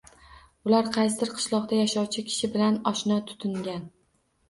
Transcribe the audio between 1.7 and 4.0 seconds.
yashovchi kishi bilan oshno tutingan